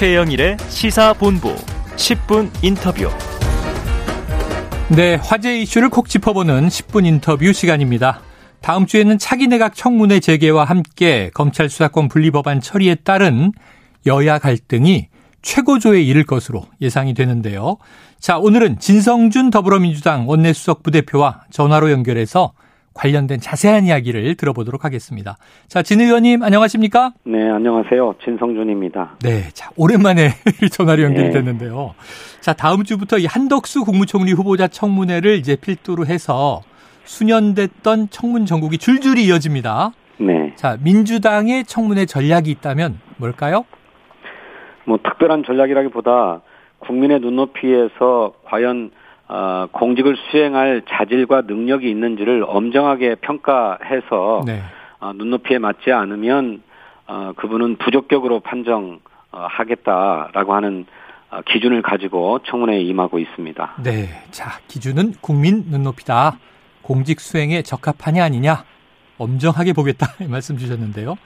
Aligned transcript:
최영일의 0.00 0.56
시사본부 0.70 1.54
10분 1.96 2.50
인터뷰. 2.62 3.10
네, 4.88 5.16
화제 5.16 5.60
이슈를 5.60 5.90
콕 5.90 6.08
짚어보는 6.08 6.68
10분 6.68 7.04
인터뷰 7.04 7.52
시간입니다. 7.52 8.22
다음 8.62 8.86
주에는 8.86 9.18
차기 9.18 9.46
내각 9.46 9.74
청문회 9.74 10.20
재개와 10.20 10.64
함께 10.64 11.30
검찰 11.34 11.68
수사권 11.68 12.08
분리 12.08 12.30
법안 12.30 12.62
처리에 12.62 12.94
따른 12.94 13.52
여야 14.06 14.38
갈등이 14.38 15.08
최고조에 15.42 16.00
이를 16.00 16.24
것으로 16.24 16.62
예상이 16.80 17.12
되는데요. 17.12 17.76
자, 18.18 18.38
오늘은 18.38 18.78
진성준 18.78 19.50
더불어민주당 19.50 20.26
원내수석 20.26 20.82
부대표와 20.82 21.42
전화로 21.50 21.90
연결해서 21.90 22.54
관련된 22.94 23.40
자세한 23.40 23.84
이야기를 23.84 24.34
들어보도록 24.34 24.84
하겠습니다. 24.84 25.36
자, 25.68 25.82
진 25.82 26.00
의원님 26.00 26.42
안녕하십니까? 26.42 27.12
네, 27.24 27.48
안녕하세요. 27.48 28.16
진성준입니다. 28.24 29.16
네, 29.22 29.48
자, 29.52 29.70
오랜만에 29.76 30.30
전화로 30.72 31.02
연결이 31.02 31.28
네. 31.28 31.30
됐는데요. 31.30 31.94
자, 32.40 32.52
다음 32.52 32.82
주부터 32.82 33.18
이 33.18 33.26
한덕수 33.26 33.84
국무총리 33.84 34.32
후보자 34.32 34.66
청문회를 34.66 35.36
이제 35.36 35.56
필두로 35.56 36.06
해서 36.06 36.62
수년됐던 37.04 38.08
청문 38.10 38.46
전국이 38.46 38.78
줄줄이 38.78 39.24
이어집니다. 39.26 39.92
네. 40.18 40.52
자, 40.56 40.76
민주당의 40.82 41.64
청문회 41.64 42.06
전략이 42.06 42.50
있다면 42.50 43.00
뭘까요? 43.16 43.64
뭐 44.84 44.98
특별한 45.02 45.44
전략이라기보다 45.46 46.42
국민의 46.80 47.20
눈높이에서 47.20 48.32
과연 48.44 48.90
어, 49.32 49.68
공직을 49.70 50.16
수행할 50.28 50.82
자질과 50.88 51.42
능력이 51.42 51.88
있는지를 51.88 52.44
엄정하게 52.44 53.14
평가해서 53.16 54.42
네. 54.44 54.60
어, 54.98 55.12
눈높이에 55.12 55.58
맞지 55.58 55.92
않으면 55.92 56.64
어, 57.06 57.32
그분은 57.36 57.76
부적격으로 57.76 58.40
판정하겠다라고 58.40 60.52
하는 60.52 60.84
어, 61.30 61.42
기준을 61.46 61.82
가지고 61.82 62.40
청문회에 62.40 62.80
임하고 62.80 63.20
있습니다. 63.20 63.74
네, 63.84 64.08
자 64.32 64.58
기준은 64.66 65.14
국민 65.20 65.66
눈높이다. 65.68 66.36
공직 66.82 67.20
수행에 67.20 67.62
적합하냐 67.62 68.24
아니냐 68.24 68.64
엄정하게 69.16 69.74
보겠다 69.74 70.08
말씀 70.28 70.58
주셨는데요. 70.58 71.16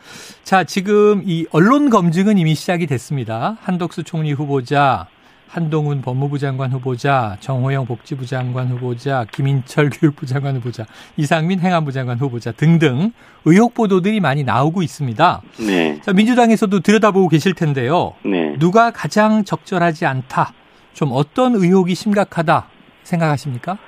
자, 0.42 0.64
지금 0.64 1.22
이 1.24 1.46
언론 1.52 1.88
검증은 1.88 2.36
이미 2.36 2.54
시작이 2.54 2.86
됐습니다. 2.86 3.56
한덕수 3.62 4.02
총리 4.02 4.32
후보자, 4.32 5.06
한동훈 5.48 6.02
법무부 6.02 6.38
장관 6.38 6.72
후보자, 6.72 7.36
정호영 7.40 7.86
복지부 7.86 8.26
장관 8.26 8.68
후보자, 8.68 9.24
김인철 9.30 9.90
교육부 9.94 10.26
장관 10.26 10.56
후보자, 10.56 10.84
이상민 11.16 11.60
행안부 11.60 11.92
장관 11.92 12.18
후보자 12.18 12.52
등등 12.52 13.12
의혹 13.44 13.74
보도들이 13.74 14.20
많이 14.20 14.42
나오고 14.42 14.82
있습니다. 14.82 15.42
네. 15.66 16.00
자, 16.00 16.12
민주당에서도 16.12 16.80
들여다보고 16.80 17.28
계실 17.28 17.54
텐데요. 17.54 18.14
네. 18.24 18.56
누가 18.58 18.90
가장 18.90 19.44
적절하지 19.44 20.06
않다, 20.06 20.52
좀 20.92 21.10
어떤 21.12 21.54
의혹이 21.54 21.94
심각하다 21.94 22.66
생각하십니까? 23.02 23.78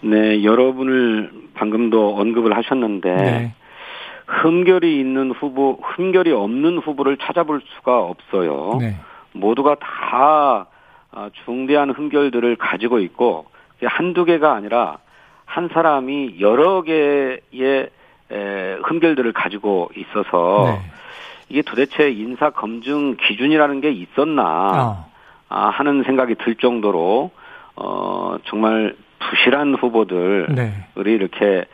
네, 0.00 0.42
여러분을 0.42 1.30
방금도 1.54 2.16
언급을 2.16 2.56
하셨는데 2.56 3.14
네. 3.14 3.54
흠결이 4.26 4.98
있는 4.98 5.30
후보, 5.30 5.78
흠결이 5.82 6.32
없는 6.32 6.78
후보를 6.78 7.18
찾아볼 7.18 7.62
수가 7.76 8.00
없어요. 8.00 8.78
네. 8.80 8.96
모두가 9.32 9.76
다 9.76 9.86
아, 10.12 10.66
중대한 11.44 11.90
흠결들을 11.90 12.56
가지고 12.56 12.98
있고 13.00 13.46
한두 13.82 14.24
개가 14.24 14.54
아니라 14.54 14.98
한 15.44 15.68
사람이 15.68 16.36
여러 16.40 16.82
개의 16.82 17.40
흠결들을 18.82 19.32
가지고 19.32 19.90
있어서 19.96 20.64
네. 20.66 20.90
이게 21.48 21.62
도대체 21.62 22.10
인사 22.10 22.50
검증 22.50 23.16
기준이라는 23.16 23.80
게 23.80 23.90
있었나 23.90 25.08
어. 25.50 25.70
하는 25.70 26.02
생각이 26.04 26.34
들 26.36 26.56
정도로 26.56 27.30
어 27.76 28.36
정말 28.44 28.96
부실한 29.18 29.74
후보들이 29.74 30.54
네. 30.54 30.72
이렇게 30.96 31.64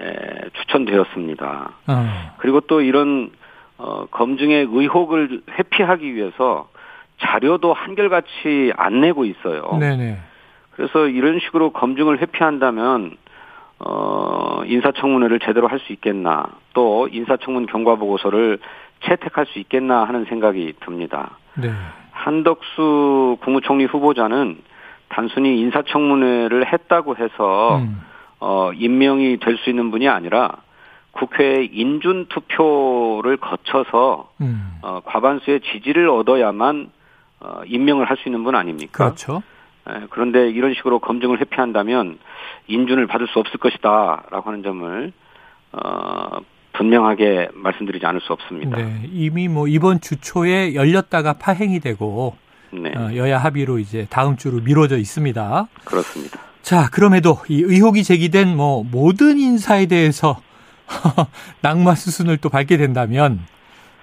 에, 0.00 0.50
추천되었습니다. 0.54 1.70
어. 1.88 2.34
그리고 2.38 2.60
또 2.60 2.80
이런 2.80 3.30
어, 3.78 4.06
검증의 4.10 4.68
의혹을 4.70 5.42
회피하기 5.58 6.14
위해서 6.14 6.68
자료도 7.20 7.72
한결같이 7.72 8.72
안 8.76 9.00
내고 9.00 9.24
있어요. 9.24 9.76
네네. 9.78 10.18
그래서 10.72 11.06
이런 11.06 11.38
식으로 11.40 11.70
검증을 11.70 12.20
회피한다면 12.20 13.12
어, 13.78 14.62
인사청문회를 14.66 15.40
제대로 15.40 15.66
할 15.68 15.78
수 15.80 15.92
있겠나, 15.92 16.46
또 16.74 17.08
인사청문 17.10 17.66
경과 17.66 17.94
보고서를 17.96 18.58
채택할 19.04 19.46
수 19.46 19.58
있겠나 19.58 20.04
하는 20.04 20.26
생각이 20.26 20.74
듭니다. 20.80 21.38
네. 21.54 21.70
한덕수 22.12 23.38
국무총리 23.40 23.86
후보자는 23.86 24.58
단순히 25.08 25.60
인사청문회를 25.60 26.70
했다고 26.70 27.16
해서 27.16 27.76
음. 27.78 28.00
어, 28.40 28.70
임명이 28.74 29.38
될 29.38 29.56
수 29.58 29.70
있는 29.70 29.90
분이 29.90 30.08
아니라 30.08 30.52
국회 31.12 31.64
인준 31.64 32.26
투표를 32.28 33.38
거쳐서 33.38 34.30
음. 34.42 34.78
어, 34.82 35.00
과반수의 35.04 35.60
지지를 35.60 36.08
얻어야만 36.08 36.90
어, 37.40 37.62
임명을 37.66 38.08
할 38.08 38.16
수 38.18 38.28
있는 38.28 38.44
분 38.44 38.54
아닙니까? 38.54 39.04
그렇죠. 39.04 39.42
에, 39.88 39.92
그런데 40.10 40.50
이런 40.50 40.74
식으로 40.74 40.98
검증을 41.00 41.40
회피한다면 41.40 42.18
인준을 42.68 43.06
받을 43.06 43.26
수 43.28 43.38
없을 43.38 43.58
것이다라고 43.58 44.42
하는 44.48 44.62
점을 44.62 45.12
어, 45.72 46.38
분명하게 46.72 47.48
말씀드리지 47.54 48.04
않을 48.06 48.20
수 48.20 48.32
없습니다. 48.32 48.76
네, 48.76 49.02
이미 49.12 49.48
뭐 49.48 49.66
이번 49.68 50.00
주 50.00 50.20
초에 50.20 50.74
열렸다가 50.74 51.34
파행이 51.34 51.80
되고 51.80 52.36
네. 52.70 52.92
어, 52.96 53.14
여야 53.16 53.38
합의로 53.38 53.78
이제 53.78 54.06
다음 54.10 54.36
주로 54.36 54.60
미뤄져 54.60 54.96
있습니다. 54.98 55.66
그렇습니다. 55.84 56.38
자, 56.62 56.88
그럼에도 56.90 57.38
이 57.48 57.62
의혹이 57.62 58.04
제기된 58.04 58.54
뭐 58.56 58.84
모든 58.84 59.38
인사에 59.38 59.86
대해서 59.86 60.40
낙마 61.62 61.94
수순을 61.94 62.36
또 62.38 62.48
밟게 62.48 62.76
된다면 62.76 63.40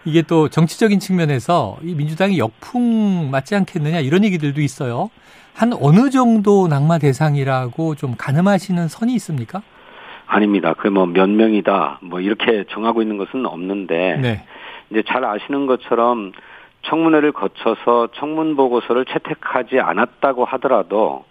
이게 0.07 0.21
또 0.21 0.47
정치적인 0.47 0.99
측면에서 0.99 1.75
이 1.83 1.93
민주당이 1.93 2.39
역풍 2.39 3.29
맞지 3.29 3.55
않겠느냐 3.55 3.99
이런 3.99 4.23
얘기들도 4.23 4.61
있어요. 4.61 5.09
한 5.53 5.73
어느 5.73 6.09
정도 6.09 6.69
낙마 6.69 6.97
대상이라고 6.97 7.95
좀 7.95 8.15
가늠하시는 8.17 8.87
선이 8.87 9.13
있습니까? 9.15 9.61
아닙니다. 10.25 10.73
그 10.75 10.87
뭐 10.87 11.07
몇 11.07 11.29
명이다 11.29 11.99
뭐 12.03 12.21
이렇게 12.21 12.63
정하고 12.69 13.01
있는 13.01 13.17
것은 13.17 13.45
없는데 13.45 14.17
네. 14.21 14.45
이제 14.91 15.03
잘 15.05 15.25
아시는 15.25 15.65
것처럼 15.67 16.31
청문회를 16.83 17.33
거쳐서 17.33 18.07
청문 18.15 18.55
보고서를 18.55 19.03
채택하지 19.05 19.81
않았다고 19.81 20.45
하더라도 20.45 21.25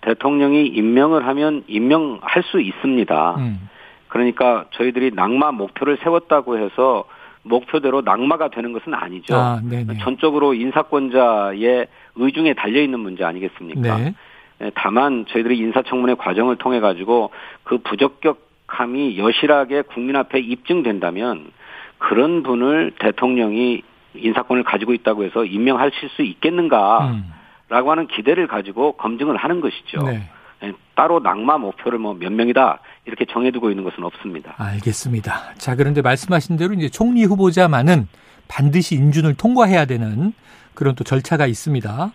대통령이 0.00 0.66
임명을 0.68 1.26
하면 1.26 1.62
임명할 1.66 2.42
수 2.44 2.58
있습니다. 2.58 3.34
음. 3.36 3.68
그러니까 4.08 4.64
저희들이 4.76 5.10
낙마 5.14 5.52
목표를 5.52 5.98
세웠다고 6.02 6.56
해서 6.56 7.04
목표대로 7.44 8.00
낙마가 8.00 8.48
되는 8.48 8.72
것은 8.72 8.94
아니죠. 8.94 9.34
아, 9.36 9.60
전적으로 10.02 10.54
인사권자의 10.54 11.86
의중에 12.16 12.54
달려 12.54 12.80
있는 12.80 13.00
문제 13.00 13.24
아니겠습니까? 13.24 13.98
네. 13.98 14.14
네. 14.58 14.70
다만 14.74 15.26
저희들이 15.28 15.58
인사청문회 15.58 16.14
과정을 16.14 16.56
통해 16.56 16.80
가지고 16.80 17.30
그 17.62 17.78
부적격함이 17.78 19.18
여실하게 19.18 19.82
국민 19.82 20.16
앞에 20.16 20.40
입증된다면 20.40 21.50
그런 21.98 22.42
분을 22.42 22.92
대통령이 22.98 23.82
인사권을 24.14 24.62
가지고 24.62 24.94
있다고 24.94 25.24
해서 25.24 25.44
임명하실 25.44 26.08
수 26.10 26.22
있겠는가라고 26.22 27.08
음. 27.10 27.32
하는 27.70 28.06
기대를 28.06 28.46
가지고 28.46 28.92
검증을 28.92 29.36
하는 29.36 29.60
것이죠. 29.60 30.02
네. 30.02 30.22
네 30.60 30.72
따로 30.94 31.20
낙마 31.20 31.58
목표를 31.58 31.98
뭐 31.98 32.14
몇 32.14 32.32
명이다 32.32 32.78
이렇게 33.06 33.24
정해두고 33.30 33.70
있는 33.70 33.84
것은 33.84 34.02
없습니다. 34.04 34.54
알겠습니다. 34.56 35.54
자 35.58 35.74
그런데 35.76 36.00
말씀하신 36.02 36.56
대로 36.56 36.74
이제 36.74 36.88
총리 36.88 37.24
후보자만은 37.24 38.08
반드시 38.48 38.94
인준을 38.94 39.34
통과해야 39.34 39.84
되는 39.84 40.32
그런 40.74 40.94
또 40.94 41.04
절차가 41.04 41.46
있습니다. 41.46 42.12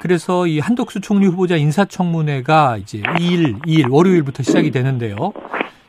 그래서 0.00 0.46
이 0.46 0.58
한덕수 0.58 1.00
총리 1.00 1.26
후보자 1.26 1.56
인사청문회가 1.56 2.78
이제 2.78 2.98
2일, 3.00 3.60
2일 3.66 3.90
월요일부터 3.90 4.42
시작이 4.42 4.70
되는데요. 4.70 5.16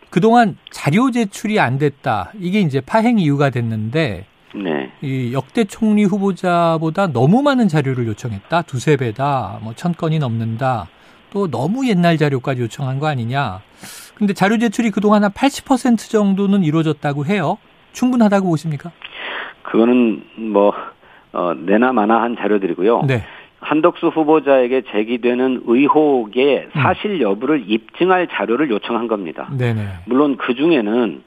그동안 0.09 0.57
자료 0.71 1.09
제출이 1.09 1.59
안 1.59 1.79
됐다. 1.79 2.31
이게 2.39 2.59
이제 2.61 2.81
파행 2.81 3.17
이유가 3.17 3.49
됐는데 3.49 4.25
네. 4.55 4.91
이 5.01 5.33
역대 5.33 5.63
총리 5.63 6.03
후보자보다 6.03 7.07
너무 7.07 7.41
많은 7.41 7.67
자료를 7.67 8.05
요청했다. 8.07 8.61
두세 8.63 8.97
배다. 8.97 9.59
뭐 9.63 9.73
천 9.75 9.93
건이 9.93 10.19
넘는다. 10.19 10.87
또 11.31 11.49
너무 11.49 11.87
옛날 11.87 12.19
자료까지 12.19 12.61
요청한 12.61 12.99
거 12.99 13.07
아니냐. 13.07 13.61
근데 14.15 14.33
자료 14.33 14.57
제출이 14.57 14.91
그동안 14.91 15.23
한 15.23 15.31
80% 15.31 16.09
정도는 16.09 16.63
이루어졌다고 16.63 17.25
해요. 17.25 17.57
충분하다고 17.93 18.47
보십니까? 18.47 18.91
그거는 19.63 20.23
뭐, 20.35 20.73
어, 21.31 21.53
내나 21.55 21.93
마나 21.93 22.21
한 22.21 22.35
자료들이고요. 22.35 23.03
네. 23.07 23.23
한덕수 23.59 24.07
후보자에게 24.07 24.83
제기되는 24.91 25.63
의혹의 25.65 26.67
사실 26.73 27.21
여부를 27.21 27.63
입증할 27.67 28.27
자료를 28.27 28.69
요청한 28.69 29.07
겁니다. 29.07 29.49
네네. 29.57 29.81
물론 30.05 30.35
그 30.37 30.53
중에는 30.53 31.23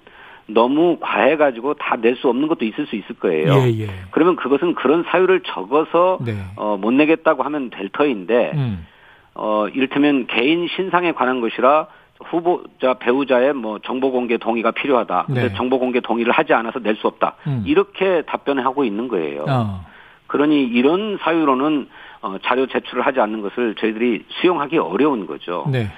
너무 0.49 0.99
과해가지고 1.01 1.75
다 1.75 1.97
낼 1.97 2.15
수 2.17 2.29
없는 2.29 2.47
것도 2.47 2.65
있을 2.67 2.87
수 2.87 2.95
있을 2.95 3.17
거예요. 3.17 3.53
예, 3.55 3.81
예. 3.81 3.87
그러면 4.11 4.37
그것은 4.37 4.75
그런 4.75 5.03
사유를 5.09 5.41
적어서 5.47 6.19
네. 6.25 6.35
어, 6.57 6.77
못 6.81 6.93
내겠다고 6.93 7.43
하면 7.43 7.71
될 7.71 7.89
터인데 7.89 8.53
음. 8.55 8.87
어, 9.35 9.67
이를테면 9.73 10.27
개인 10.29 10.69
신상에 10.69 11.13
관한 11.13 11.41
것이라 11.41 11.89
후보자 12.25 12.95
배우자의 12.95 13.53
뭐 13.53 13.79
정보 13.81 14.11
공개 14.11 14.37
동의가 14.39 14.71
필요하다. 14.71 15.25
근데 15.27 15.49
네. 15.49 15.55
정보 15.55 15.79
공개 15.79 16.01
동의를 16.01 16.33
하지 16.33 16.55
않아서 16.55 16.79
낼 16.79 16.97
수 16.97 17.07
없다. 17.07 17.35
음. 17.47 17.63
이렇게 17.67 18.23
답변하고 18.23 18.85
있는 18.85 19.09
거예요. 19.09 19.45
어. 19.49 19.85
그러니 20.27 20.65
이런 20.65 21.19
사유로는 21.21 21.89
어, 22.23 22.37
자료 22.43 22.67
제출을 22.67 23.05
하지 23.05 23.21
않는 23.21 23.43
것을 23.43 23.75
저희들이 23.77 24.25
수용하기 24.41 24.79
어려운 24.79 25.27
거죠. 25.27 25.67
네. 25.71 25.89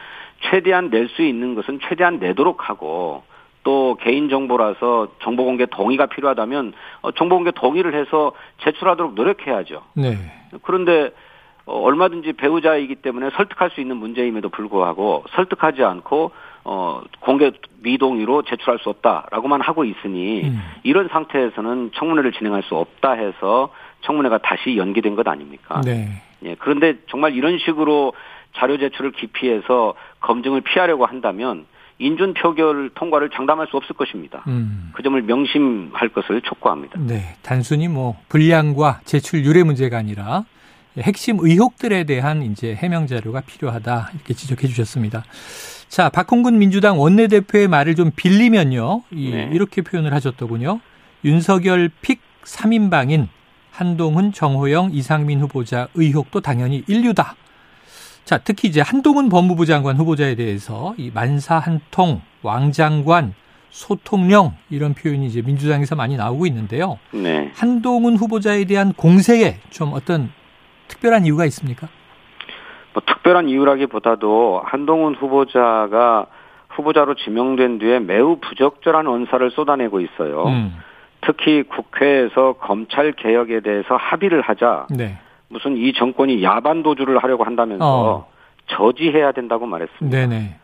최대한 0.51 0.91
낼 0.91 1.09
수 1.09 1.23
있는 1.23 1.55
것은 1.55 1.81
최대한 1.89 2.19
내도록 2.19 2.69
하고 2.69 3.23
또 3.65 3.97
개인 4.01 4.29
정보라서 4.29 5.09
정보 5.23 5.45
공개 5.45 5.67
동의가 5.67 6.07
필요하다면 6.07 6.73
어, 7.03 7.13
정보 7.13 7.37
공개 7.37 7.51
동의를 7.53 7.95
해서 7.95 8.33
제출하도록 8.65 9.15
노력해야죠. 9.15 9.83
네. 9.95 10.17
그런데 10.63 11.07
어, 11.07 11.11
얼마든지 11.69 12.33
배우자이기 12.33 12.97
때문에 12.97 13.31
설득할 13.37 13.71
수 13.71 13.81
있는 13.81 13.97
문제임에도 13.99 14.49
불구하고 14.49 15.25
설득하지 15.35 15.85
않고 15.85 16.31
어 16.65 17.03
공개 17.21 17.51
미동의로 17.83 18.43
제출할 18.43 18.79
수 18.81 18.89
없다라고만 18.89 19.61
하고 19.61 19.85
있으니 19.85 20.45
음. 20.45 20.61
이런 20.83 21.09
상태에서는 21.09 21.93
청문회를 21.95 22.33
진행할 22.33 22.63
수 22.63 22.75
없다 22.75 23.13
해서 23.13 23.71
청문회가 24.03 24.39
다시 24.39 24.77
연기된 24.77 25.15
것 25.15 25.27
아닙니까? 25.29 25.81
네. 25.83 26.09
예, 26.45 26.57
그런데 26.59 26.95
정말 27.11 27.35
이런 27.35 27.59
식으로 27.59 28.13
자료 28.57 28.79
제출을 28.79 29.13
기피해서 29.13 29.95
검증을 30.21 30.63
피하려고 30.63 31.07
한다면 31.07 31.67
인준 31.99 32.35
표결 32.35 32.91
통과를 32.95 33.31
장담할 33.31 33.67
수 33.69 33.77
없을 33.77 33.95
것입니다. 33.97 34.45
음. 34.47 34.91
그 34.95 35.03
점을 35.03 35.21
명심할 35.21 36.09
것을 36.11 36.41
촉구합니다. 36.43 37.01
네, 37.01 37.35
단순히 37.43 37.89
뭐 37.89 38.17
분량과 38.29 39.01
제출률의 39.05 39.65
문제가 39.65 39.99
아니라 39.99 40.45
핵심 41.01 41.39
의혹들에 41.41 42.05
대한 42.05 42.43
이제 42.43 42.75
해명 42.75 43.07
자료가 43.07 43.43
필요하다 43.43 44.11
이렇게 44.15 44.35
지적해 44.35 44.67
주셨습니다. 44.69 45.25
자, 45.89 46.09
박홍근 46.09 46.59
민주당 46.59 47.01
원내대표의 47.01 47.69
말을 47.69 47.95
좀 47.95 48.11
빌리면요. 48.15 49.03
이, 49.11 49.31
네. 49.31 49.51
이렇게 49.53 49.83
표현을 49.83 50.13
하셨더군요. 50.13 50.81
윤석열 51.25 51.91
픽 52.03 52.21
3인방인 52.45 53.29
한동훈, 53.71 54.33
정호영, 54.33 54.91
이상민 54.93 55.41
후보자 55.41 55.89
의혹도 55.95 56.41
당연히 56.41 56.83
인류다. 56.87 57.37
자, 58.25 58.39
특히 58.39 58.69
이제 58.69 58.81
한동훈 58.81 59.29
법무부 59.29 59.65
장관 59.67 59.97
후보자에 59.97 60.35
대해서 60.35 60.95
이 60.99 61.11
만사 61.15 61.59
한통, 61.59 62.21
왕장관, 62.43 63.35
소통령 63.71 64.55
이런 64.71 64.95
표현이 64.95 65.27
이제 65.27 65.43
민주당에서 65.43 65.95
많이 65.95 66.17
나오고 66.17 66.47
있는데요. 66.47 66.99
네. 67.13 67.51
한동훈 67.55 68.17
후보자에 68.17 68.65
대한 68.65 68.93
공세에 68.93 69.59
좀 69.71 69.93
어떤 69.93 70.31
특별한 70.89 71.25
이유가 71.27 71.45
있습니까? 71.47 71.89
뭐 72.95 73.03
특별한 73.07 73.49
이유라기보다도 73.49 74.63
한동훈 74.65 75.15
후보자가 75.15 76.27
후보자로 76.71 77.15
지명된 77.15 77.79
뒤에 77.79 77.99
매우 78.01 78.37
부적절한 78.37 79.07
언사를 79.07 79.51
쏟아내고 79.51 80.01
있어요. 80.01 80.45
음. 80.47 80.77
특히 81.21 81.63
국회에서 81.65 82.55
검찰 82.55 83.13
개혁에 83.13 83.61
대해서 83.61 83.97
합의를 83.97 84.41
하자 84.41 84.87
네. 84.91 85.19
무슨 85.49 85.77
이 85.77 85.93
정권이 85.93 86.43
야반 86.43 86.83
도주를 86.83 87.19
하려고 87.19 87.45
한다면서 87.45 87.85
어. 87.85 88.29
저지해야 88.67 89.33
된다고 89.33 89.67
말했습니다. 89.67 90.17
네네. 90.17 90.57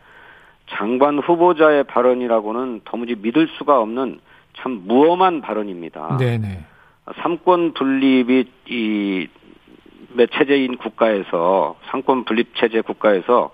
장관 0.67 1.19
후보자의 1.19 1.83
발언이라고는 1.83 2.81
도무지 2.85 3.15
믿을 3.15 3.47
수가 3.57 3.79
없는 3.79 4.19
참 4.57 4.83
무엄한 4.85 5.41
발언입니다. 5.41 6.17
네네. 6.17 6.65
삼권 7.21 7.73
분립이 7.73 8.45
이 8.69 9.27
체제인 10.33 10.77
국가에서 10.77 11.75
삼권 11.85 12.23
분립 12.25 12.55
체제 12.55 12.81
국가에서 12.81 13.51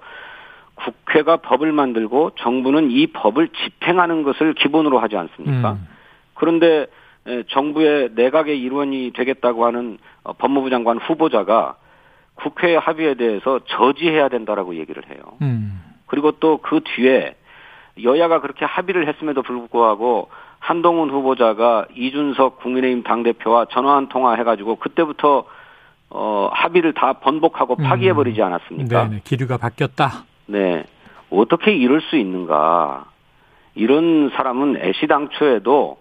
국회가 0.75 1.37
법을 1.37 1.71
만들고 1.71 2.31
정부는 2.37 2.91
이 2.91 3.07
법을 3.07 3.49
집행하는 3.49 4.23
것을 4.23 4.53
기본으로 4.53 4.99
하지 4.99 5.17
않습니까? 5.17 5.73
음. 5.73 5.87
그런데 6.33 6.87
정부의 7.49 8.11
내각의 8.15 8.59
일원이 8.59 9.11
되겠다고 9.15 9.65
하는 9.65 9.97
어, 10.23 10.33
법무부 10.33 10.69
장관 10.69 10.97
후보자가 10.97 11.75
국회 12.35 12.75
합의에 12.75 13.13
대해서 13.13 13.59
저지해야 13.65 14.29
된다라고 14.29 14.75
얘기를 14.75 15.03
해요. 15.07 15.21
음. 15.41 15.81
그리고 16.07 16.31
또 16.31 16.57
그 16.57 16.81
뒤에 16.83 17.35
여야가 18.01 18.41
그렇게 18.41 18.65
합의를 18.65 19.07
했음에도 19.07 19.41
불구하고 19.41 20.29
한동훈 20.59 21.09
후보자가 21.09 21.87
이준석 21.95 22.59
국민의힘 22.59 23.03
당대표와 23.03 23.65
전화 23.71 23.95
한 23.95 24.07
통화 24.07 24.35
해가지고 24.35 24.75
그때부터 24.75 25.45
어, 26.13 26.49
합의를 26.51 26.93
다 26.93 27.13
번복하고 27.13 27.77
음. 27.79 27.83
파기해버리지 27.83 28.41
않았습니까? 28.41 29.07
네, 29.07 29.21
기류가 29.23 29.57
바뀌었다. 29.57 30.25
네. 30.47 30.83
어떻게 31.29 31.73
이럴 31.73 32.01
수 32.01 32.17
있는가. 32.17 33.05
이런 33.75 34.29
사람은 34.35 34.77
애시당초에도 34.77 35.97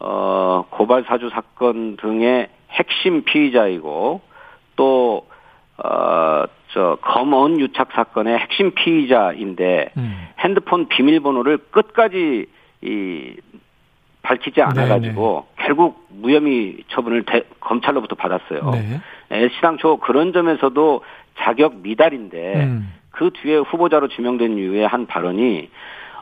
어, 0.00 0.64
고발 0.70 1.04
사주 1.04 1.30
사건 1.30 1.96
등의 1.96 2.48
핵심 2.70 3.24
피의자이고 3.24 4.20
또 4.76 5.26
어, 5.82 6.44
저 6.72 6.98
검언 7.00 7.58
유착 7.58 7.92
사건의 7.92 8.38
핵심 8.38 8.72
피의자인데 8.72 9.92
음. 9.96 10.28
핸드폰 10.38 10.88
비밀번호를 10.88 11.58
끝까지 11.70 12.46
이 12.82 13.36
밝히지 14.22 14.60
않아가지고 14.60 15.46
네네. 15.56 15.66
결국 15.66 16.06
무혐의 16.10 16.84
처분을 16.88 17.24
대, 17.24 17.44
검찰로부터 17.60 18.14
받았어요. 18.14 18.70
네. 18.72 19.00
애시당초 19.30 19.98
그런 19.98 20.32
점에서도 20.32 21.02
자격 21.38 21.76
미달인데 21.82 22.64
음. 22.64 22.92
그 23.10 23.30
뒤에 23.42 23.56
후보자로 23.58 24.08
지명된 24.08 24.58
이후에 24.58 24.84
한 24.84 25.06
발언이 25.06 25.68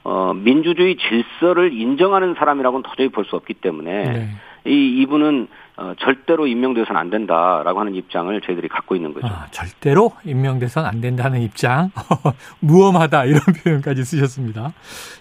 어, 0.04 0.32
민주주의 0.34 0.96
질서를 0.96 1.72
인정하는 1.72 2.34
사람이라고는 2.38 2.82
도저히 2.84 3.08
볼 3.08 3.24
수 3.24 3.36
없기 3.36 3.54
때문에 3.54 4.04
네. 4.04 4.28
이 4.64 5.00
이분은 5.02 5.48
어, 5.78 5.92
절대로 5.98 6.46
임명돼서는 6.46 6.98
안 6.98 7.10
된다라고 7.10 7.80
하는 7.80 7.94
입장을 7.94 8.40
저희들이 8.40 8.68
갖고 8.68 8.96
있는 8.96 9.12
거죠. 9.12 9.26
아, 9.26 9.46
절대로 9.50 10.12
임명돼서는 10.24 10.88
안 10.88 11.00
된다는 11.00 11.42
입장. 11.42 11.90
무엄하다 12.60 13.26
이런 13.26 13.40
표현까지 13.62 14.04
쓰셨습니다. 14.04 14.72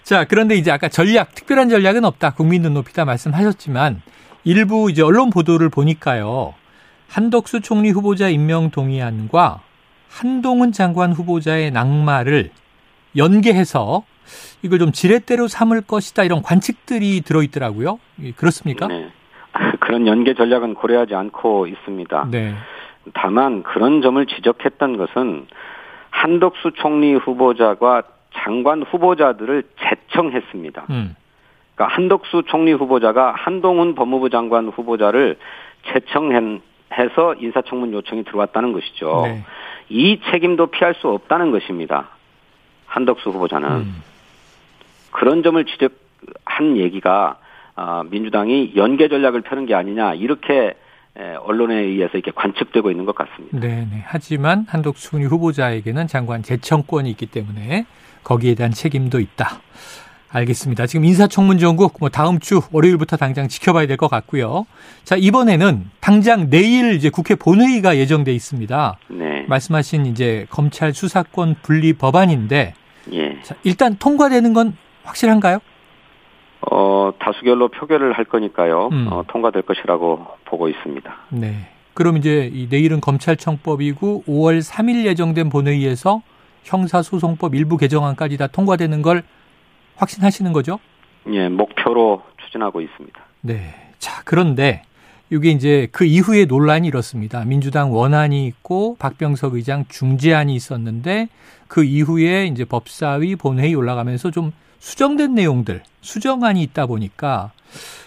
자, 0.02 0.24
그런데 0.24 0.54
이제 0.54 0.70
아까 0.70 0.88
전략, 0.88 1.34
특별한 1.34 1.68
전략은 1.68 2.04
없다. 2.04 2.30
국민 2.34 2.62
눈높이다 2.62 3.04
말씀하셨지만 3.04 4.00
일부 4.44 4.90
이제 4.90 5.02
언론 5.02 5.30
보도를 5.30 5.68
보니까요. 5.68 6.54
한덕수 7.08 7.60
총리 7.60 7.90
후보자 7.90 8.28
임명 8.28 8.70
동의안과 8.70 9.60
한동훈 10.10 10.72
장관 10.72 11.12
후보자의 11.12 11.70
낙마를 11.70 12.50
연계해서 13.16 14.04
이걸 14.62 14.78
좀 14.78 14.92
지렛대로 14.92 15.48
삼을 15.48 15.82
것이다 15.82 16.24
이런 16.24 16.42
관측들이 16.42 17.20
들어있더라고요. 17.22 17.98
그렇습니까? 18.36 18.88
네. 18.88 19.08
그런 19.80 20.06
연계 20.06 20.34
전략은 20.34 20.74
고려하지 20.74 21.14
않고 21.14 21.66
있습니다. 21.66 22.28
네. 22.30 22.54
다만 23.14 23.62
그런 23.62 24.02
점을 24.02 24.24
지적했던 24.26 24.96
것은 24.96 25.46
한덕수 26.10 26.72
총리 26.74 27.14
후보자가 27.14 28.02
장관 28.34 28.82
후보자들을 28.82 29.62
재청했습니다. 29.80 30.86
음. 30.90 31.16
그러니까 31.74 31.94
한덕수 31.94 32.44
총리 32.46 32.72
후보자가 32.72 33.34
한동훈 33.36 33.94
법무부 33.94 34.30
장관 34.30 34.68
후보자를 34.68 35.36
재청 35.92 36.32
해서 36.92 37.34
인사청문 37.34 37.92
요청이 37.92 38.24
들어왔다는 38.24 38.72
것이죠. 38.72 39.22
네. 39.24 39.44
이 39.88 40.20
책임도 40.30 40.68
피할 40.68 40.94
수 40.94 41.08
없다는 41.08 41.50
것입니다. 41.50 42.08
한덕수 42.86 43.30
후보자는. 43.30 43.68
음. 43.68 44.02
그런 45.10 45.42
점을 45.42 45.62
지적한 45.64 46.76
얘기가 46.76 47.38
아, 47.74 48.04
민주당이 48.08 48.72
연계 48.76 49.08
전략을 49.08 49.42
펴는 49.42 49.66
게 49.66 49.74
아니냐 49.74 50.14
이렇게 50.14 50.74
언론에 51.44 51.76
의해서 51.76 52.12
이렇게 52.18 52.30
관측되고 52.30 52.90
있는 52.90 53.06
것 53.06 53.14
같습니다. 53.14 53.58
네, 53.58 53.86
네. 53.90 54.02
하지만 54.04 54.66
한덕수 54.68 55.18
후보자에게는 55.18 56.06
장관 56.08 56.42
재청권이 56.42 57.08
있기 57.10 57.26
때문에 57.26 57.86
거기에 58.22 58.54
대한 58.54 58.72
책임도 58.72 59.20
있다. 59.20 59.60
알겠습니다. 60.40 60.86
지금 60.86 61.04
인사청문 61.06 61.58
정국 61.58 61.94
뭐 61.98 62.08
다음 62.10 62.38
주 62.38 62.60
월요일부터 62.70 63.16
당장 63.16 63.48
지켜봐야 63.48 63.86
될 63.86 63.96
것 63.96 64.08
같고요. 64.08 64.66
자 65.04 65.16
이번에는 65.16 65.84
당장 66.00 66.50
내일 66.50 66.92
이제 66.94 67.08
국회 67.08 67.34
본회의가 67.34 67.96
예정돼 67.96 68.32
있습니다. 68.34 68.98
네. 69.08 69.46
말씀하신 69.48 70.04
이제 70.06 70.46
검찰 70.50 70.92
수사권 70.92 71.56
분리 71.62 71.94
법안인데 71.94 72.74
예. 73.12 73.42
자, 73.42 73.54
일단 73.64 73.96
통과되는 73.96 74.52
건 74.52 74.76
확실한가요? 75.04 75.60
어, 76.70 77.12
다수결로 77.18 77.68
표결을 77.68 78.12
할 78.12 78.26
거니까요. 78.26 78.88
음. 78.92 79.08
어, 79.10 79.22
통과될 79.28 79.62
것이라고 79.62 80.26
보고 80.44 80.68
있습니다. 80.68 81.16
네. 81.30 81.68
그럼 81.94 82.18
이제 82.18 82.50
이 82.52 82.66
내일은 82.68 83.00
검찰청법이고 83.00 84.24
5월 84.28 84.60
3일 84.60 85.06
예정된 85.06 85.48
본회의에서 85.48 86.20
형사소송법 86.64 87.54
일부 87.54 87.78
개정안까지 87.78 88.36
다 88.36 88.48
통과되는 88.48 89.00
걸 89.00 89.22
확신하시는 89.96 90.52
거죠? 90.52 90.78
예, 91.32 91.48
목표로 91.48 92.22
추진하고 92.44 92.80
있습니다. 92.80 93.20
네. 93.42 93.74
자, 93.98 94.22
그런데 94.24 94.82
이게 95.30 95.50
이제 95.50 95.88
그 95.90 96.04
이후에 96.04 96.44
논란이 96.44 96.86
이렇습니다. 96.86 97.44
민주당 97.44 97.92
원안이 97.92 98.46
있고 98.46 98.96
박병석 98.98 99.54
의장 99.54 99.84
중재안이 99.88 100.54
있었는데 100.54 101.28
그 101.66 101.82
이후에 101.82 102.46
이제 102.46 102.64
법사위 102.64 103.36
본회의 103.36 103.74
올라가면서 103.74 104.30
좀 104.30 104.52
수정된 104.78 105.34
내용들, 105.34 105.82
수정안이 106.00 106.62
있다 106.62 106.86
보니까 106.86 107.50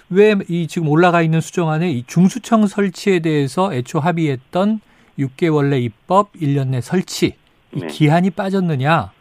왜 0.09 0.35
이 0.47 0.67
지금 0.67 0.87
올라가 0.87 1.21
있는 1.21 1.41
수정안에 1.41 1.91
이 1.91 2.03
중수청 2.07 2.67
설치에 2.67 3.19
대해서 3.19 3.73
애초 3.73 3.99
합의했던 3.99 4.79
6개월 5.19 5.65
내 5.71 5.79
입법, 5.79 6.31
1년 6.33 6.69
내 6.69 6.79
설치 6.81 7.35
이 7.75 7.79
네. 7.81 7.87
기한이 7.87 8.29
빠졌느냐? 8.29 9.11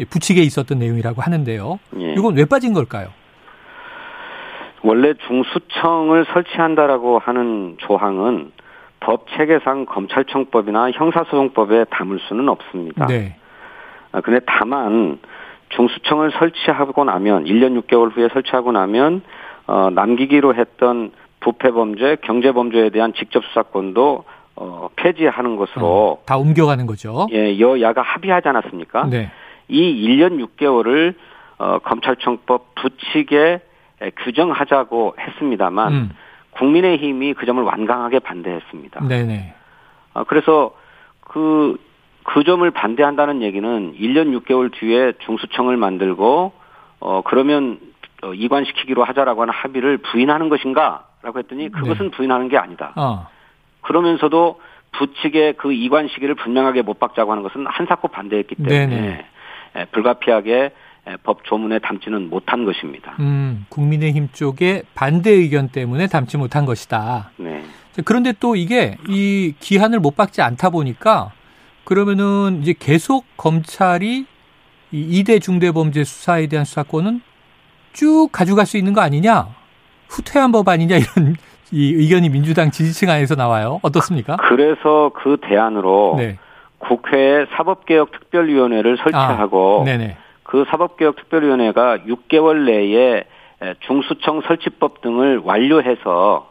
예. 0.00 0.04
부칙에 0.04 0.42
있었던 0.42 0.78
내용이라고 0.78 1.22
하는데요. 1.22 1.78
예. 1.98 2.12
이건 2.12 2.36
왜 2.36 2.44
빠진 2.44 2.72
걸까요? 2.72 3.08
원래 4.82 5.14
중수청을 5.26 6.26
설치한다라고 6.32 7.18
하는 7.18 7.76
조항은 7.78 8.52
법 9.00 9.26
체계상 9.36 9.86
검찰청법이나 9.86 10.92
형사소송법에 10.92 11.86
담을 11.90 12.18
수는 12.28 12.48
없습니다. 12.48 13.06
네. 13.06 13.36
아, 14.12 14.20
근데 14.20 14.40
다만 14.46 15.18
중수청을 15.70 16.32
설치하고 16.32 17.04
나면 17.04 17.44
1년 17.44 17.80
6개월 17.82 18.14
후에 18.14 18.28
설치하고 18.32 18.72
나면 18.72 19.22
어, 19.66 19.90
남기기로 19.90 20.54
했던 20.54 21.12
부패범죄, 21.40 22.18
경제범죄에 22.22 22.90
대한 22.90 23.12
직접 23.14 23.44
수사권도 23.44 24.24
어, 24.56 24.88
폐지하는 24.96 25.56
것으로 25.56 25.86
어, 25.86 26.18
다 26.26 26.36
옮겨가는 26.36 26.86
거죠. 26.86 27.28
예, 27.32 27.58
여야가 27.60 28.02
합의하지 28.02 28.48
않았습니까? 28.48 29.06
네. 29.06 29.30
이 29.68 30.06
1년 30.08 30.44
6개월을 30.44 31.14
어, 31.58 31.78
검찰청법 31.80 32.74
부칙에 32.76 33.60
규정하자고 34.24 35.16
했습니다만 35.18 35.92
음. 35.92 36.10
국민의힘이 36.52 37.34
그 37.34 37.46
점을 37.46 37.62
완강하게 37.62 38.20
반대했습니다. 38.20 39.06
네네. 39.06 39.54
어, 40.14 40.24
그래서 40.24 40.74
그그 41.20 42.44
점을 42.44 42.68
반대한다는 42.70 43.42
얘기는 43.42 43.94
1년 43.94 44.40
6개월 44.40 44.72
뒤에 44.72 45.12
중수청을 45.24 45.76
만들고 45.76 46.52
어 47.00 47.22
그러면 47.24 47.78
어, 48.22 48.34
이관시키기로 48.34 49.04
하자라고 49.04 49.42
하는 49.42 49.54
합의를 49.54 49.98
부인하는 49.98 50.48
것인가라고 50.48 51.38
했더니 51.38 51.70
그것은 51.70 52.10
네. 52.10 52.16
부인하는 52.16 52.48
게 52.48 52.56
아니다. 52.56 52.92
어. 52.96 53.28
그러면서도 53.82 54.60
부칙의 54.92 55.54
그 55.54 55.72
이관 55.72 56.08
시기를 56.08 56.34
분명하게 56.34 56.82
못 56.82 56.98
박자고 56.98 57.30
하는 57.30 57.42
것은 57.42 57.66
한사코 57.66 58.08
반대했기 58.08 58.56
때문에 58.56 58.86
네네. 58.86 59.26
예, 59.76 59.84
불가피하게 59.86 60.70
예, 61.08 61.16
법 61.22 61.44
조문에 61.44 61.78
담지는 61.78 62.28
못한 62.30 62.64
것입니다. 62.64 63.16
음, 63.20 63.66
국민의힘 63.68 64.28
쪽의 64.32 64.84
반대 64.94 65.30
의견 65.30 65.68
때문에 65.68 66.06
담지 66.06 66.36
못한 66.36 66.64
것이다. 66.64 67.30
네. 67.36 67.62
그런데 68.04 68.32
또 68.38 68.54
이게 68.56 68.96
이 69.08 69.54
기한을 69.58 69.98
못 70.00 70.16
박지 70.16 70.40
않다 70.42 70.70
보니까 70.70 71.32
그러면은 71.84 72.60
이제 72.62 72.74
계속 72.78 73.24
검찰이 73.36 74.26
이 74.92 75.22
2대 75.22 75.40
중대범죄 75.40 76.04
수사에 76.04 76.46
대한 76.46 76.64
수사권은 76.64 77.20
쭉 77.92 78.28
가져갈 78.30 78.66
수 78.66 78.76
있는 78.76 78.92
거 78.92 79.00
아니냐? 79.00 79.48
후퇴한 80.08 80.52
법 80.52 80.68
아니냐 80.68 80.96
이런 80.96 81.36
이 81.70 81.92
의견이 81.94 82.28
민주당 82.28 82.70
지지층 82.70 83.10
안에서 83.10 83.34
나와요. 83.34 83.80
어떻습니까? 83.82 84.36
그래서 84.36 85.10
그 85.14 85.36
대안으로 85.42 86.14
네. 86.16 86.38
국회 86.78 87.46
사법개혁특별위원회를 87.56 88.98
설치하고 88.98 89.80
아, 89.80 89.84
그 90.44 90.64
사법개혁특별위원회가 90.70 91.98
6개월 91.98 92.64
내에 92.64 93.24
중수청 93.80 94.42
설치법 94.42 95.00
등을 95.02 95.38
완료해서 95.38 96.50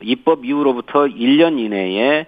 입법 0.00 0.44
이후로부터 0.44 1.06
1년 1.06 1.58
이내에 1.58 2.26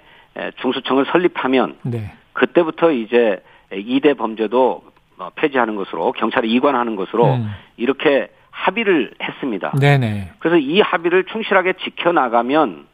중수청을 0.61 1.07
설립하면 1.13 1.77
네. 1.83 2.13
그때부터 2.33 2.93
이제 2.93 3.43
2대 3.71 4.17
범죄도 4.17 4.83
어, 5.19 5.31
폐지하는 5.35 5.75
것으로 5.77 6.13
경찰에 6.13 6.47
이관하는 6.47 6.97
것으로 6.97 7.35
음. 7.35 7.51
이렇게 7.77 8.31
합의를 8.51 9.13
했습니다. 9.21 9.73
네네. 9.81 10.33
그래서 10.39 10.57
이 10.57 10.81
합의를 10.81 11.25
충실하게 11.25 11.75
지켜나가면 11.85 12.87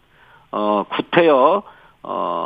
어 0.53 0.85
구태여 0.91 1.63
어 2.05 2.45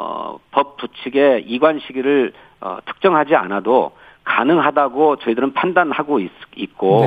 법 0.50 0.76
부칙의 0.76 1.44
이관 1.46 1.78
시기를 1.78 2.32
어 2.60 2.78
특정하지 2.84 3.36
않아도 3.36 3.92
가능하다고 4.24 5.16
저희들은 5.16 5.52
판단하고 5.54 6.20
있, 6.20 6.30
고 6.76 7.04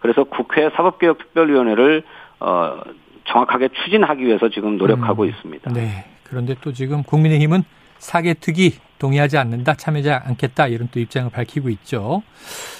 그래서 0.00 0.24
국회 0.24 0.68
사법개혁특별위원회를 0.70 2.02
어 2.40 2.80
정확하게 3.24 3.68
추진하기 3.68 4.24
위해서 4.24 4.48
지금 4.48 4.78
노력하고 4.78 5.22
음. 5.22 5.28
있습니다. 5.28 5.72
네. 5.72 6.06
그런데 6.24 6.54
또 6.60 6.72
지금 6.72 7.02
국민의힘은 7.04 7.62
사개특위 7.98 8.72
동의하지 8.98 9.38
않는다, 9.38 9.74
참여하지 9.74 10.10
않겠다 10.10 10.66
이런 10.66 10.88
또 10.90 10.98
입장을 10.98 11.30
밝히고 11.30 11.68
있죠. 11.70 12.22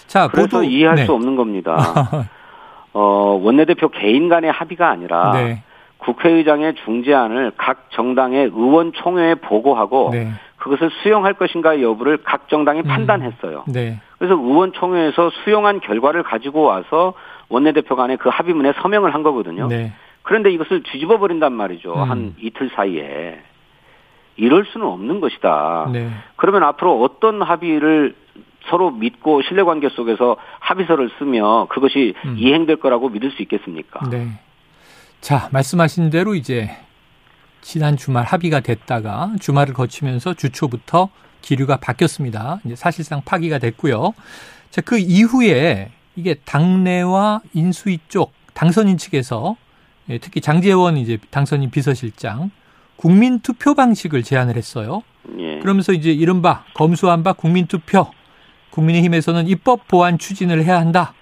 자, 0.07 0.29
그래서 0.29 0.59
보도, 0.59 0.65
이해할 0.65 0.97
네. 0.97 1.07
수 1.07 1.13
없는 1.13 1.37
겁니다. 1.37 1.77
어, 2.93 3.39
원내대표 3.41 3.89
개인 3.91 4.29
간의 4.29 4.51
합의가 4.51 4.91
아니라 4.91 5.33
네. 5.33 5.63
국회의장의 5.99 6.75
중재안을 6.85 7.53
각 7.57 7.91
정당의 7.91 8.47
의원총회에 8.47 9.37
보고하고 9.37 10.11
네. 10.13 10.31
그것을 10.57 10.91
수용할 11.03 11.35
것인가 11.35 11.81
여부를 11.81 12.19
각 12.25 12.49
정당이 12.49 12.81
음. 12.81 12.85
판단했어요. 12.85 13.65
네. 13.69 14.01
그래서 14.19 14.35
의원총회에서 14.35 15.31
수용한 15.45 15.81
결과를 15.81 16.23
가지고 16.23 16.63
와서 16.63 17.15
원내대표 17.49 17.97
간에 17.97 18.17
그 18.17 18.29
합의문에 18.29 18.75
서명을 18.81 19.15
한 19.15 19.23
거거든요. 19.23 19.69
네. 19.69 19.93
그런데 20.23 20.51
이것을 20.51 20.83
뒤집어 20.83 21.19
버린단 21.19 21.53
말이죠. 21.53 21.95
음. 21.95 22.11
한 22.11 22.35
이틀 22.41 22.71
사이에. 22.75 23.41
이럴 24.37 24.65
수는 24.67 24.87
없는 24.87 25.21
것이다. 25.21 25.91
네. 25.93 26.11
그러면 26.37 26.63
앞으로 26.63 27.03
어떤 27.03 27.43
합의를 27.43 28.15
서로 28.69 28.91
믿고 28.91 29.43
신뢰관계 29.43 29.89
속에서 29.91 30.37
합의서를 30.61 31.11
쓰며 31.19 31.67
그것이 31.71 32.15
음. 32.25 32.35
이행될 32.37 32.77
거라고 32.77 33.09
믿을 33.09 33.31
수 33.33 33.43
있겠습니까? 33.43 34.09
네. 34.11 34.29
자, 35.21 35.49
말씀하신 35.53 36.11
대로 36.11 36.35
이제 36.35 36.71
지난 37.61 37.97
주말 37.97 38.25
합의가 38.25 38.61
됐다가 38.61 39.33
주말을 39.41 39.75
거치면서 39.75 40.35
주초부터 40.35 41.11
기류가 41.43 41.79
바뀌었습니다. 41.79 42.61
이제 42.65 42.77
사실상 42.77 43.23
파기가 43.25 43.59
됐고요. 43.59 44.15
자, 44.71 44.81
그 44.81 44.99
이후에 44.99 45.91
이게 46.17 46.35
당내와 46.35 47.43
인수위 47.55 47.99
쪽 48.09 48.33
당선인 48.55 48.99
측에서 48.99 49.57
예, 50.09 50.19
특히 50.19 50.41
장재원 50.41 50.97
이제 50.97 51.19
당선인 51.31 51.71
비서실장 51.71 52.51
국민 52.97 53.41
투표 53.41 53.75
방식을 53.75 54.23
제안을 54.23 54.57
했어요. 54.57 55.03
예. 55.39 55.59
그러면서 55.61 55.93
이제 55.93 56.11
이른바 56.11 56.65
검수한 56.75 57.23
바 57.23 57.35
국민 57.35 57.67
투표 57.67 58.11
국민의힘에서는 58.71 59.47
입법 59.49 59.87
보완 59.87 60.19
추진을 60.19 60.65
해야 60.65 60.79
한다. 60.79 61.15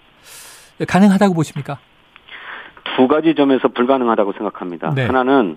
가능하다고 0.86 1.34
보십니까? 1.34 1.78
두 2.95 3.09
가지 3.09 3.35
점에서 3.35 3.69
불가능하다고 3.69 4.33
생각합니다. 4.33 4.93
네. 4.95 5.07
하나는 5.07 5.57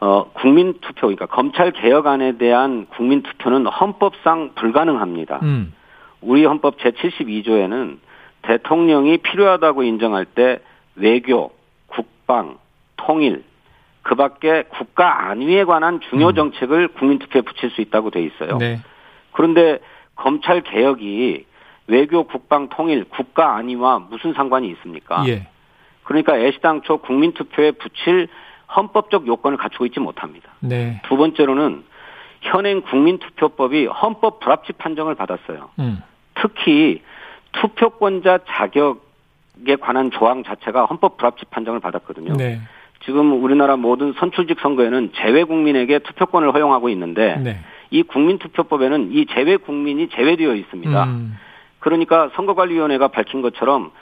어, 0.00 0.30
국민 0.32 0.74
투표, 0.80 1.08
그러니까 1.08 1.26
검찰 1.26 1.72
개혁안에 1.72 2.38
대한 2.38 2.86
국민 2.86 3.22
투표는 3.22 3.66
헌법상 3.66 4.52
불가능합니다. 4.54 5.40
음. 5.42 5.74
우리 6.22 6.44
헌법 6.44 6.78
제 6.78 6.90
72조에는 6.90 7.98
대통령이 8.42 9.18
필요하다고 9.18 9.82
인정할 9.82 10.24
때 10.24 10.60
외교, 10.96 11.50
국방, 11.86 12.56
통일, 12.96 13.44
그 14.02 14.14
밖에 14.14 14.64
국가 14.70 15.28
안위에 15.28 15.64
관한 15.64 16.00
중요 16.08 16.28
음. 16.28 16.34
정책을 16.34 16.88
국민 16.88 17.18
투표에 17.18 17.42
붙일 17.42 17.70
수 17.70 17.82
있다고 17.82 18.10
돼 18.10 18.22
있어요. 18.22 18.56
네. 18.56 18.80
그런데 19.32 19.78
검찰 20.16 20.62
개혁이 20.62 21.44
외교, 21.86 22.24
국방, 22.24 22.68
통일, 22.68 23.04
국가 23.04 23.56
안위와 23.56 23.98
무슨 24.10 24.32
상관이 24.32 24.68
있습니까? 24.70 25.24
예. 25.26 25.48
그러니까 26.10 26.36
애시당초 26.36 26.96
국민투표에 26.96 27.70
붙일 27.70 28.26
헌법적 28.76 29.28
요건을 29.28 29.56
갖추고 29.58 29.86
있지 29.86 30.00
못합니다. 30.00 30.50
네. 30.58 31.00
두 31.04 31.16
번째로는 31.16 31.84
현행 32.40 32.80
국민투표법이 32.80 33.86
헌법 33.86 34.40
불합치 34.40 34.72
판정을 34.72 35.14
받았어요. 35.14 35.70
음. 35.78 36.02
특히 36.34 37.00
투표권자 37.52 38.40
자격에 38.48 39.76
관한 39.80 40.10
조항 40.10 40.42
자체가 40.42 40.86
헌법 40.86 41.16
불합치 41.16 41.44
판정을 41.44 41.78
받았거든요. 41.78 42.32
네. 42.36 42.58
지금 43.04 43.44
우리나라 43.44 43.76
모든 43.76 44.12
선출직 44.14 44.58
선거에는 44.58 45.12
재외 45.14 45.44
국민에게 45.44 46.00
투표권을 46.00 46.52
허용하고 46.52 46.88
있는데 46.88 47.36
네. 47.36 47.60
이 47.92 48.02
국민투표법에는 48.02 49.12
이 49.12 49.26
재외 49.26 49.56
국민이 49.56 50.08
제외되어 50.08 50.56
있습니다. 50.56 51.04
음. 51.04 51.38
그러니까 51.78 52.30
선거관리위원회가 52.34 53.08
밝힌 53.08 53.42
것처럼 53.42 53.92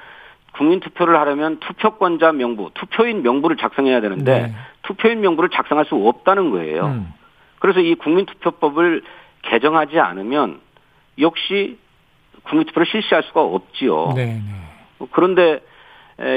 국민 0.53 0.81
투표를 0.81 1.19
하려면 1.19 1.59
투표권자 1.61 2.33
명부, 2.33 2.71
투표인 2.75 3.23
명부를 3.23 3.57
작성해야 3.57 4.01
되는데 4.01 4.43
네. 4.43 4.55
투표인 4.83 5.21
명부를 5.21 5.51
작성할 5.51 5.85
수 5.85 5.95
없다는 5.95 6.51
거예요. 6.51 6.87
음. 6.87 7.13
그래서 7.59 7.81
이 7.81 7.95
국민투표법을 7.95 9.03
개정하지 9.43 9.99
않으면 10.01 10.61
역시 11.19 11.79
국민투표를 12.45 12.87
실시할 12.87 13.23
수가 13.25 13.43
없지요. 13.43 14.13
네, 14.17 14.27
네. 14.27 15.07
그런데 15.13 15.61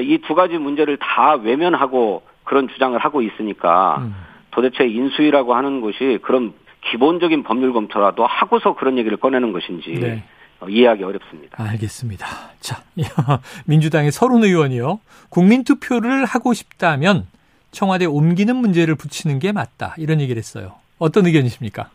이 0.04 0.20
두 0.28 0.36
가지 0.36 0.58
문제를 0.58 0.98
다 0.98 1.34
외면하고 1.36 2.24
그런 2.44 2.68
주장을 2.68 2.98
하고 3.00 3.22
있으니까 3.22 3.98
음. 4.02 4.16
도대체 4.52 4.86
인수위라고 4.86 5.56
하는 5.56 5.82
것이 5.82 6.20
그런 6.22 6.54
기본적인 6.82 7.44
법률 7.44 7.74
검토라도 7.74 8.26
하고서 8.26 8.74
그런 8.74 8.98
얘기를 8.98 9.18
꺼내는 9.18 9.54
것인지 9.54 9.94
네. 9.94 10.24
어, 10.62 10.70
이해하기 10.70 11.04
어렵습니다. 11.04 11.62
알겠습니다. 11.62 12.26
자, 12.60 12.84
민주당의 13.66 14.12
서른 14.12 14.44
의원이요. 14.44 15.00
국민투표를 15.30 16.26
하고 16.26 16.54
싶다면 16.54 17.26
청와대 17.72 18.06
옮기는 18.06 18.56
문제를 18.56 18.96
붙이는 18.96 19.40
게 19.40 19.52
맞다. 19.52 19.96
이런 19.98 20.22
얘기를 20.22 20.38
했어요. 20.38 20.76
어떤 21.00 21.26
의견이십니까? 21.26 21.90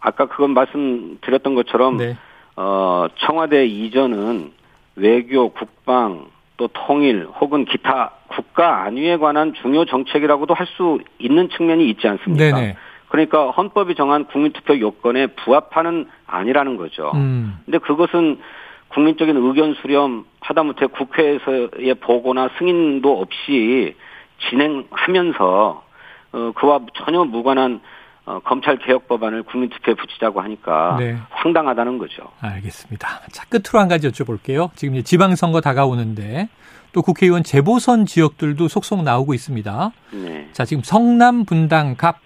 아까 0.00 0.26
그건 0.26 0.50
말씀드렸던 0.54 1.54
것처럼 1.56 1.96
네. 1.96 2.16
어, 2.56 3.06
청와대 3.26 3.66
이전은 3.66 4.52
외교, 4.96 5.48
국방, 5.52 6.26
또 6.56 6.68
통일 6.68 7.26
혹은 7.40 7.64
기타 7.64 8.12
국가 8.28 8.84
안위에 8.84 9.16
관한 9.16 9.52
중요 9.54 9.84
정책이라고도 9.84 10.54
할 10.54 10.66
수 10.76 11.00
있는 11.18 11.48
측면이 11.56 11.88
있지 11.90 12.06
않습니까? 12.06 12.44
네네. 12.56 12.76
그러니까 13.12 13.50
헌법이 13.50 13.94
정한 13.94 14.24
국민투표 14.24 14.78
요건에 14.80 15.26
부합하는 15.26 16.08
아니라는 16.26 16.78
거죠. 16.78 17.12
음. 17.14 17.58
근데 17.66 17.76
그것은 17.76 18.40
국민적인 18.88 19.36
의견 19.36 19.74
수렴 19.74 20.24
하다못해 20.40 20.86
국회에서의 20.86 21.94
보고나 22.00 22.48
승인도 22.58 23.20
없이 23.20 23.94
진행하면서 24.48 25.84
어, 26.32 26.52
그와 26.54 26.80
전혀 27.04 27.22
무관한 27.24 27.82
어, 28.24 28.40
검찰 28.44 28.78
개혁 28.78 29.08
법안을 29.08 29.42
국민투표에 29.42 29.92
붙이자고 29.94 30.40
하니까 30.40 30.96
네. 30.98 31.18
황당하다는 31.28 31.98
거죠. 31.98 32.30
알겠습니다. 32.40 33.08
자 33.30 33.44
끝으로 33.50 33.78
한 33.78 33.88
가지 33.88 34.08
여쭤볼게요. 34.08 34.70
지금 34.74 35.02
지방선거 35.02 35.60
다가오는데 35.60 36.48
또 36.92 37.02
국회의원 37.02 37.42
재보선 37.42 38.06
지역들도 38.06 38.68
속속 38.68 39.02
나오고 39.02 39.34
있습니다. 39.34 39.92
네. 40.12 40.48
자 40.52 40.64
지금 40.64 40.82
성남 40.82 41.44
분당 41.44 41.94
갑 41.94 42.16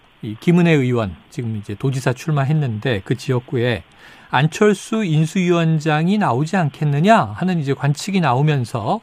김은혜 0.40 0.73
의원 0.73 1.14
지금 1.30 1.56
이제 1.56 1.75
도지사 1.75 2.12
출마했는데 2.12 3.02
그 3.04 3.16
지역구에 3.16 3.82
안철수 4.30 5.04
인수위원장이 5.04 6.18
나오지 6.18 6.56
않겠느냐 6.56 7.16
하는 7.37 7.58
이제 7.58 7.75
관측이 7.75 8.20
나오면서 8.20 9.00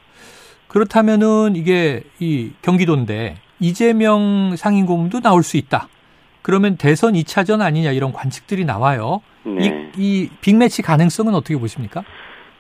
그렇다면은 0.67 1.55
이게 1.55 2.03
이 2.19 2.51
경기도인데 2.61 3.35
이재명 3.59 4.55
상임고문도 4.55 5.21
나올 5.21 5.43
수 5.43 5.57
있다. 5.57 5.87
그러면 6.41 6.77
대선 6.77 7.13
2차전 7.13 7.61
아니냐 7.61 7.91
이런 7.91 8.11
관측들이 8.11 8.65
나와요. 8.65 9.21
네. 9.43 9.91
이, 9.95 10.23
이 10.23 10.29
빅매치 10.41 10.81
가능성은 10.81 11.33
어떻게 11.33 11.57
보십니까? 11.57 12.03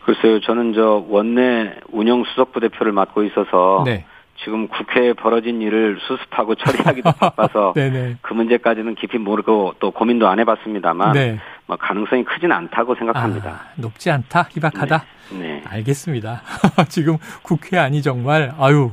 글쎄요, 0.05 0.39
저는 0.41 0.73
저 0.73 1.05
원내 1.09 1.75
운영 1.91 2.23
수석부 2.23 2.59
대표를 2.59 2.91
맡고 2.91 3.23
있어서 3.23 3.83
네. 3.85 4.05
지금 4.37 4.67
국회에 4.67 5.13
벌어진 5.13 5.61
일을 5.61 5.99
수습하고 6.01 6.55
처리하기도 6.55 7.11
바빠서 7.19 7.73
그 8.21 8.33
문제까지는 8.33 8.95
깊이 8.95 9.17
모르고 9.17 9.75
또 9.79 9.91
고민도 9.91 10.27
안 10.27 10.39
해봤습니다만 10.39 11.13
네. 11.13 11.39
뭐 11.65 11.77
가능성이 11.77 12.23
크진 12.23 12.51
않다고 12.51 12.95
생각합니다. 12.95 13.49
아, 13.49 13.71
높지 13.75 14.11
않다, 14.11 14.49
희박하다. 14.51 15.03
네. 15.31 15.37
네. 15.37 15.63
알겠습니다. 15.65 16.41
지금 16.89 17.17
국회 17.41 17.77
아니 17.77 18.01
정말 18.01 18.53
아유 18.57 18.91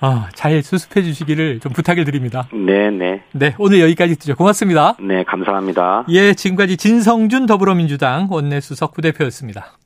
아, 0.00 0.28
잘 0.34 0.62
수습해 0.62 1.02
주시기를 1.02 1.60
좀 1.60 1.72
부탁을 1.72 2.04
드립니다. 2.04 2.46
네, 2.52 2.90
네. 2.90 3.22
네, 3.32 3.54
오늘 3.58 3.80
여기까지 3.80 4.16
듣죠. 4.16 4.34
고맙습니다. 4.36 4.96
네, 5.00 5.24
감사합니다. 5.24 6.04
예, 6.10 6.34
지금까지 6.34 6.76
진성준 6.76 7.46
더불어민주당 7.46 8.28
원내수석 8.30 8.92
부대표였습니다. 8.92 9.78